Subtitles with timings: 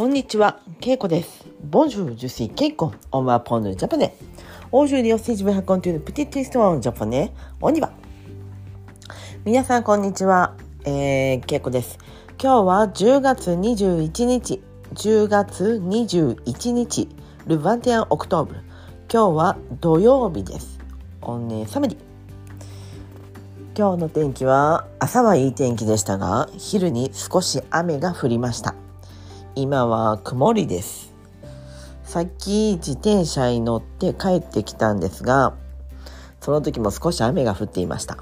[0.00, 1.44] こんにちは、けいこです。
[1.62, 4.16] ボンジュー、ジュシー、けいこ、オンワーポンヌ、ジャパネ。
[4.72, 7.92] 欧州リオステージハコンというプティティストワン、ジャパネ、オニバ。
[9.44, 10.54] 皆さん、こんにちは、
[10.86, 11.98] えー、けいこです。
[12.42, 14.62] 今日は10月21日、
[14.94, 17.08] 10月21日、
[17.46, 18.54] ルヴァンティアン・オクトーブ。
[19.12, 20.78] 今日は土曜日です。
[21.20, 21.98] オンネサムリ。
[23.76, 28.79] 今日の天気は、朝はいい天気でしたが、昼に少し雨が降りました。
[29.60, 31.12] 今は曇りです
[32.02, 35.54] さっき自転車に乗って帰ってきたんですが
[36.40, 38.16] その時も少し雨が降っていました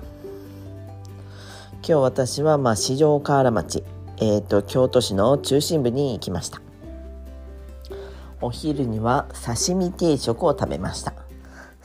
[1.74, 3.84] 今日私はまあ四条河原町
[4.16, 6.60] えっ、ー、と京都市の中心部に行きました
[8.40, 11.14] お昼には刺身定食を食べました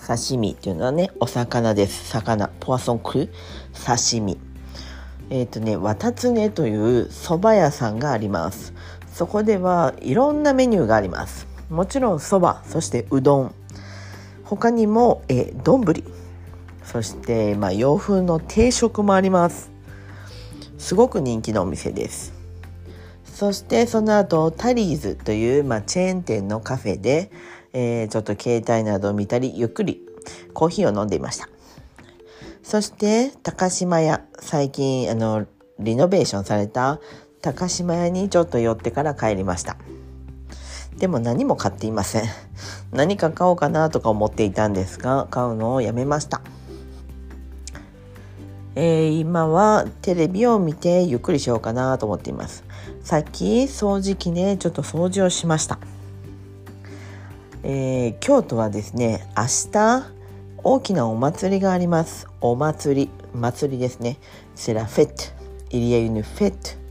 [0.06, 2.10] 刺身っていうのはね、お魚です。
[2.10, 2.50] 魚。
[2.60, 3.30] ポワソンクル
[3.86, 4.38] 刺身。
[5.30, 8.74] えっ、ー、とね、綿つねという蕎麦屋さんがあります。
[9.14, 11.48] そこではいろんなメニューがあります。
[11.70, 13.56] もちろん蕎麦、そしてうどん。
[14.44, 15.24] 他にも、
[15.64, 15.86] 丼。
[16.84, 19.72] そして、まあ、洋風の定食もあります。
[20.78, 22.34] すごく人気のお店です。
[23.34, 27.32] そしてその後タリーズという、まあ、チェーン店のカフェで、
[27.74, 30.02] えー、ちょっと携帯などを見たりゆっくり
[30.54, 31.50] コーヒーを飲んでいました
[32.62, 35.48] そして高島屋最近あの
[35.80, 37.00] リノベーションされた
[37.44, 39.76] 高島屋にちょっと寄ってから帰りました。
[40.98, 42.24] でも何も買っていません。
[42.94, 46.42] 何か買おうかなとか思っていたんですが買うのをやめました。
[48.76, 52.64] えー、今はテレビを見てゆっくりしようかなと思っています。
[53.02, 55.80] さっき掃除機でちょっと掃除をしました。
[57.64, 60.06] えー、京都はですね明日
[60.64, 62.26] 大きなお祭りがあります。
[62.40, 64.18] お祭り祭りですね。
[64.56, 65.24] セラフェット
[65.72, 66.83] イリアユヌフェット、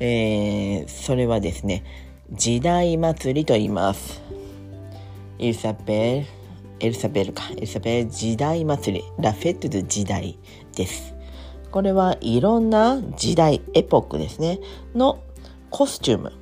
[0.00, 1.84] えー、それはですね
[2.30, 4.20] 時代祭りと言います。
[5.38, 6.36] エルサペル
[6.78, 7.44] エルサベルか。
[7.56, 9.04] エルサベル時代祭り。
[9.18, 10.38] ラフェットで時代
[10.74, 11.14] です。
[11.70, 14.60] これはいろんな時代エポックですね。
[14.94, 15.22] の
[15.70, 16.32] コスチューム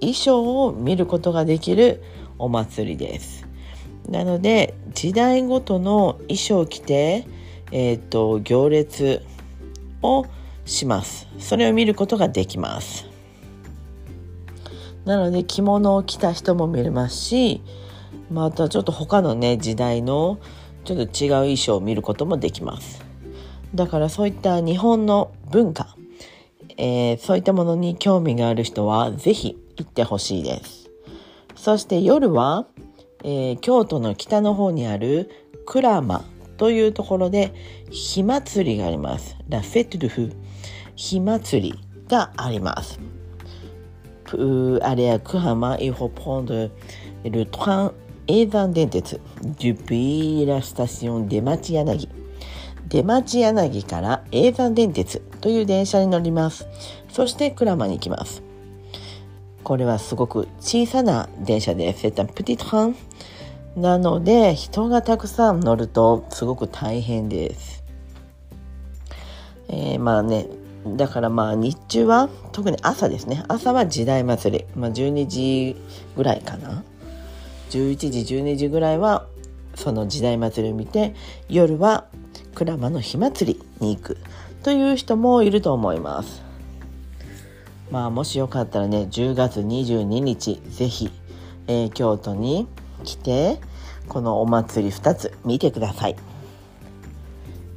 [0.00, 2.02] 衣装を見ることができる
[2.38, 3.46] お祭りです。
[4.08, 7.26] なので時代ごとの衣装を着て、
[7.70, 9.22] えーと、行列
[10.02, 10.26] を
[10.70, 11.28] します。
[11.38, 13.06] それを見ることができます。
[15.04, 17.62] なので着物を着た人も見れますし
[18.30, 20.38] またちょっと他のね時代の
[20.84, 23.02] ちょっと違う衣装を見ることもできます。
[23.74, 25.96] だからそういった日本の文化、
[26.76, 30.90] えー、そういったものに興味がある人は是非行ってほしいです。
[31.54, 32.66] そして夜は、
[33.22, 35.30] えー、京都の北の方にある
[35.66, 36.24] 鞍馬
[36.60, 37.54] というところで
[37.90, 39.34] 火祭りがあります。
[39.48, 40.32] ラフェトゥフ
[40.94, 41.74] 火祭り
[42.06, 43.00] があります。
[44.26, 46.68] Pour aller à Kurama, il faut prendre
[47.24, 47.92] le train
[48.28, 49.18] 永山電鉄
[49.58, 52.06] depuis la station 出町柳
[52.90, 56.68] 出町柳から永山電鉄という電車に乗ります。
[57.08, 58.42] そして鞍馬に行きます。
[59.64, 62.06] これはすごく小さな電車です。
[62.06, 62.94] C'est un petit train
[63.76, 67.84] なので人がたくさん乗るとすごく大変です。
[69.68, 70.46] えー、まあね
[70.86, 75.76] だからまあ日中は特に朝ですね朝は時代祭り、まあ、12時
[76.16, 76.82] ぐらいかな
[77.70, 79.26] 11時12時ぐらいは
[79.74, 81.14] その時代祭りを見て
[81.48, 82.06] 夜は
[82.54, 84.16] 鞍馬の火祭りに行く
[84.62, 86.42] という人もいると思います。
[87.90, 91.10] まあもしよかったらね10月22日是非、
[91.66, 92.68] えー、京都に
[93.00, 93.58] 来て
[94.08, 96.16] このお祭り2つ見てください、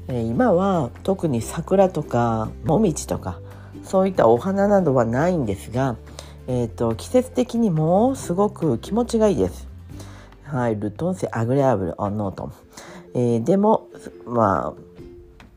[0.08, 3.40] えー、今は特に桜とかもみじとか
[3.84, 5.98] そういったお花などはないんですが、
[6.48, 9.68] えーと、季節的にもすごく気持ちがいいです。
[10.46, 12.54] はい、ルトンセアグレアブルオンノートン、
[13.16, 13.90] えー、でも
[14.26, 14.76] ま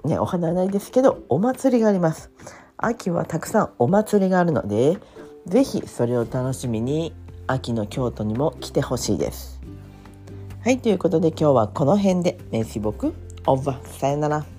[0.05, 2.31] あねお花はないですけどお祭りがあります。
[2.79, 4.99] 秋はたくさんお祭りがあるので
[5.47, 7.15] 是非それを楽しみに
[7.47, 9.56] 秋の京都にも来てほしいです。
[10.67, 12.39] はいということで今日はこの辺で。
[12.51, 13.15] メイシボク
[13.47, 13.99] オーバー。
[14.01, 14.56] さよなら。